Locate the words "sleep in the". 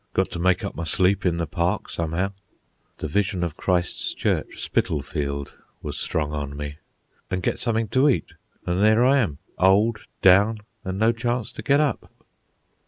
0.83-1.45